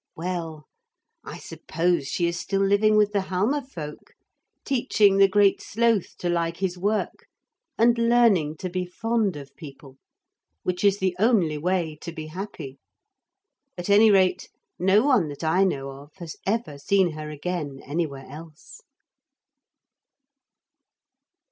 Well, 0.15 0.65
I 1.23 1.37
suppose 1.37 2.07
she 2.07 2.25
is 2.25 2.39
still 2.39 2.65
living 2.65 2.97
with 2.97 3.11
the 3.11 3.21
Halma 3.21 3.61
folk, 3.63 4.13
teaching 4.65 5.17
the 5.17 5.27
Great 5.27 5.61
Sloth 5.61 6.17
to 6.17 6.27
like 6.27 6.57
his 6.57 6.75
work 6.75 7.27
and 7.77 7.95
learning 7.99 8.57
to 8.61 8.69
be 8.71 8.83
fond 8.87 9.35
of 9.35 9.55
people 9.55 9.99
which 10.63 10.83
is 10.83 10.97
the 10.97 11.15
only 11.19 11.59
way 11.59 11.99
to 12.01 12.11
be 12.11 12.25
happy. 12.25 12.79
At 13.77 13.91
any 13.91 14.09
rate 14.09 14.49
no 14.79 15.03
one 15.05 15.27
that 15.27 15.43
I 15.43 15.63
know 15.63 15.91
of 15.91 16.15
has 16.15 16.35
ever 16.47 16.79
seen 16.79 17.11
her 17.11 17.29
again 17.29 17.79
anywhere 17.85 18.25
else. 18.27 18.79